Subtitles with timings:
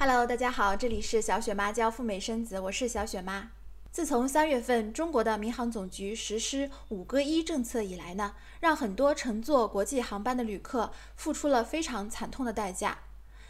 [0.00, 3.50] Hello，大家好，这里是小雪妈教赴美生子，我是小雪妈。
[3.90, 12.96] 自从三月份中国的民航总局实施“五个一”政策以来呢，让很多乘坐国际航班的旅客付出了非常惨痛的代价。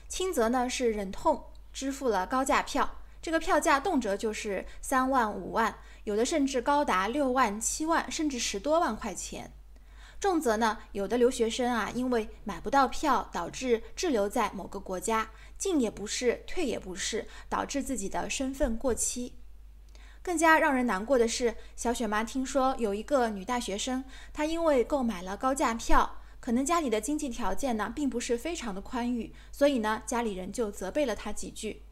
[0.09, 9.53] 轻则呢是忍痛支付了高价票，这个票价动辄就是三万、五万，有的甚至高达六万、七万，甚至十多万块钱。
[10.21, 19.35] 重则呢，有的留学生啊，因为买不到票，导致滞留在某个国家，进也不是，退也不是，导致自己的身份过期。
[20.21, 31.85] 更加让人难过的是，小雪妈听说有一个女大学生，她因为购买了高价票，可能家里的经济条件呢并不是非常的宽裕，所以呢家里人就责备了她几句。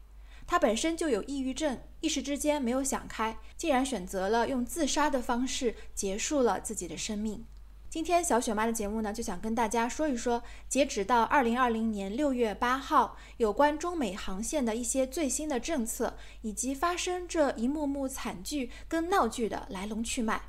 [0.45, 7.45] 她本身就有抑郁症，一时之间没有想开，竟然选择了用自杀的方式结束了自己的生命。
[7.89, 20.41] 今天小雪妈的节目呢，就想跟大家说一说，截止到二零二零年六月八号，有关中美航线的一些最新的政策，以及发生这一幕幕惨剧跟闹剧的来龙去脉。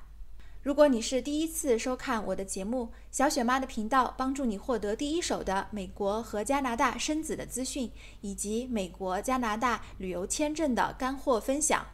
[0.63, 11.87] 如果你是第一次收看我的节目，小雪妈的频道帮助你获得第一手的美国和加拿大生子的资讯，以及美国、加拿大旅游签证的干货分享。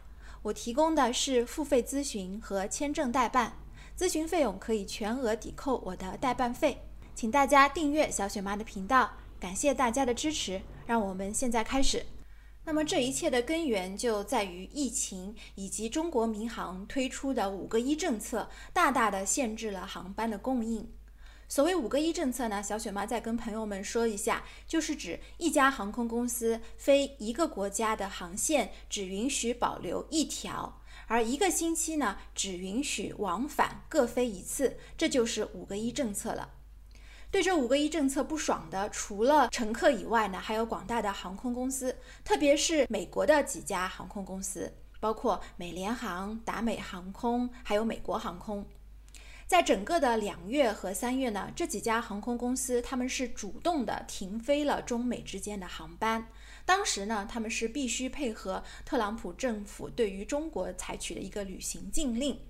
[0.44, 3.58] 我提供的是付费咨询和签证代办。
[3.96, 6.82] 咨询费用可以全额抵扣我的代办费，
[7.14, 10.60] 请大家订阅小雪妈的频道，感谢大家的支持。
[10.86, 12.04] 让我们现在开始。
[12.64, 20.92] 那么这一切的根源就在于疫情以及中国民航推出的五个一政策，大大的限制了航班的供应。
[21.46, 30.80] 所谓五个一政策呢，小雪妈再跟朋友们说一下，就是指一家航空公司飞一个国家的航线只允许保留一条。
[31.06, 36.50] 而一个星期呢，只允许往返各飞一次，这就是五个一政策了。
[37.30, 48.64] 对这五个一政策不爽的，除了乘客以外呢，还有广大的航空公司，特别是美国的几家航空公司，包括美联航、达美航空，还有美国航空。
[49.54, 56.26] 在整个的两月和三月呢，这几家航空公司他们是主动的停飞了中美之间的航班。
[56.64, 62.40] 当时呢，他们是必须配合特朗普政府对于中国采取的一个旅行禁令。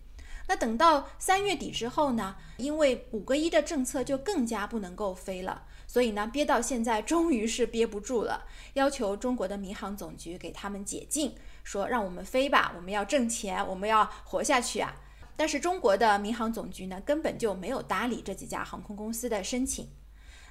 [0.48, 11.34] 那等到三月底之后呢，因为五个一的政策就更加不能够飞了，所以呢，憋到现在终于是憋不住了，要求中国的民航总局给他们解禁，
[11.64, 14.96] 说让我们飞吧，我们要挣钱，我们要活下去啊。
[15.36, 19.88] 但是中国的民航总局呢，根本就没有搭理这几家航空公司的申请。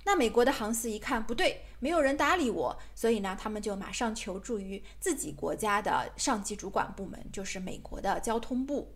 [0.05, 8.93] 那美国的航司一看不对，没有人搭理我，所以呢，他们就马上求助于自己国家的上级主管部门，就是美国的交通部。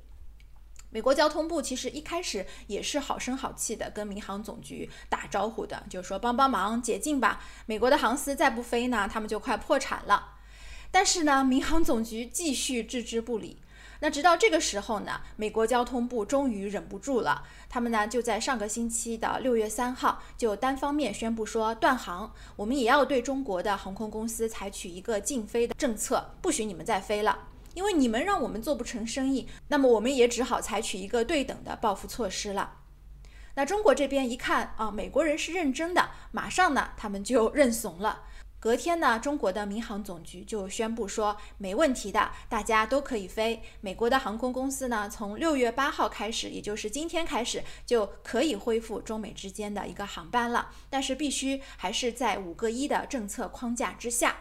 [0.89, 7.41] 美国交通部其实一开始也是好声好气的跟民航总局打招呼的，就是说帮帮忙解禁吧。
[7.65, 10.35] 美国的航司再不飞呢，他们就快破产了。
[10.91, 13.61] 但是呢，民航总局继续置之不理。
[13.99, 32.75] 那直到这个时候呢，美国交通部终于忍不住了，他们呢就在上个星期的六月三号就单方面宣布说断航，我们也要对中国的航空公司采取一个禁飞的政策，不许你们再飞了，因为你们让我们做不成生意，那么我们也只好采取一个对等的报复措施了。
[33.55, 38.21] 那中国这边一看啊，美国人是认真的，马上呢他们就认怂了。
[38.59, 43.61] 隔天呢，中国的民航总局就宣布说没问题的，大家都可以飞。
[43.81, 50.71] 美国的航空公司呢，从六月八号开始，也就是今天开始，就可以恢复中美之间的一个航班了。
[50.89, 54.37] 但是必须还是在五个一的政策框架之下，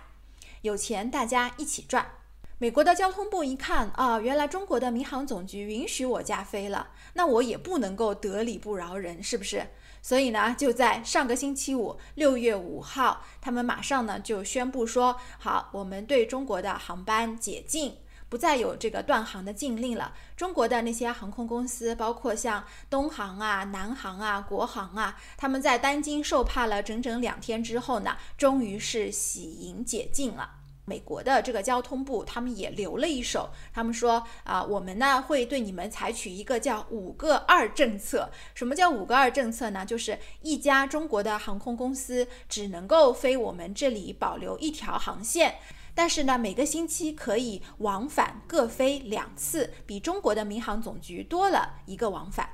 [0.62, 2.10] 有钱大家一起赚。
[2.58, 9.66] 美国的交通部一看啊，原来中国的民航总局允许我加飞了，那我也不能够得理不饶人，是不是？
[10.00, 17.98] 所以呢，就在上个星期五，六月五号，他们马上呢就宣布说，好，我们对中国的航班解禁，
[18.30, 20.14] 不再有这个断航的禁令了。
[20.34, 30.52] 中国的那些航空公司，包括像东航啊、南航啊、国航啊，他们在担惊受怕了整整两天之后呢，终于是喜迎解禁了。
[30.86, 33.50] 美国的这个交通部，他们也留了一手。
[33.74, 38.30] 他们说啊，我们呢会对你们采取一个叫“五个二”政策。
[38.54, 39.84] 什么叫“五个二”政策呢？
[39.84, 45.56] 就是一家中国的航空公司只能够飞我们这里保留一条航线，
[45.92, 52.50] 但是呢，每个星期可以往返各飞两次，比中国的民航总局多了一个往返。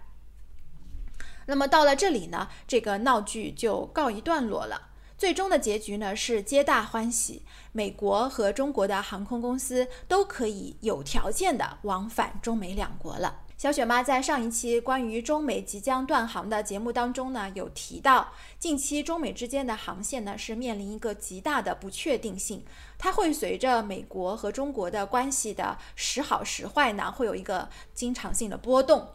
[1.47, 4.92] 那么到了这里呢，这个闹剧就告一段落了。
[5.23, 13.43] 最终的结局呢是皆大欢喜，美国和中国的航空公司都可以有条件的往返中美两国了。
[13.57, 22.65] 小雪妈在上一期关于中美即将断航的节目当中呢，有提到，近期中美之间的航线呢是面临一个极大的不确定性，
[22.99, 29.07] 它会随着美国和中国的关系的时好时坏呢，会有一个经常性的波动。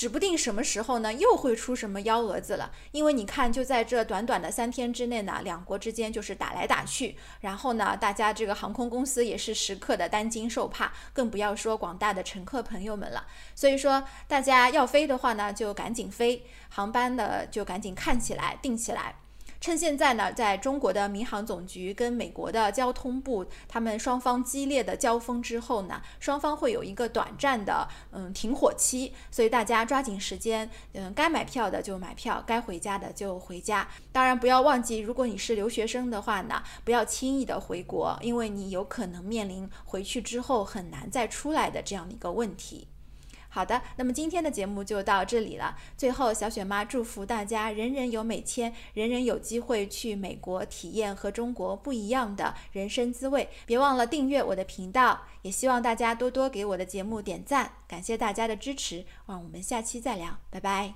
[0.00, 2.72] 指不定什么时候呢，又会出什么幺蛾子了。
[2.92, 13.26] 因为你看，就在这短短的三天之内呢，两国之间就是打来打去，然后呢，大家这个航空公司也是时刻的担惊受怕，更不要说广大的乘客朋友们了。
[13.54, 19.16] 所以说，大家要飞的话呢，就赶紧飞，航班呢就赶紧看起来定起来。
[19.60, 33.86] 趁现在呢，在中国的民航总局跟美国的交通部，他们双方激烈的交锋之后呢，双方会有一个短暂的嗯停火期，所以大家抓紧时间，嗯，该买票的就买票，该回家的就回家。
[34.10, 42.88] 当然不要忘记，如果你是留学生的话呢，不要轻易的回国，因为你有可能面临回去之后很难再出来的这样的一个问题。
[43.50, 45.76] 好的，那么今天的节目就到这里了。
[45.96, 53.48] 最后，小雪妈祝福大家人人有美签，人人有机会去美国体验和中国不一样的人生滋味。
[53.66, 59.04] 别忘了订阅我的频道，也希望大家多多给我的节目点赞，感谢大家的支持。
[59.26, 60.88] 让我们下期再聊，拜拜。